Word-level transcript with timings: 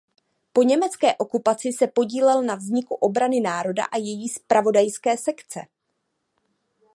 Po 0.53 0.63
německé 0.63 1.15
okupaci 1.17 1.73
se 1.73 1.87
podílel 1.87 2.43
na 2.43 2.55
vzniku 2.55 2.95
Obrany 2.95 3.39
národa 3.39 3.83
a 3.85 3.97
její 3.97 4.29
zpravodajské 4.29 5.17
sekce. 5.17 5.59